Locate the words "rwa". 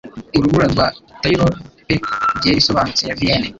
0.73-0.87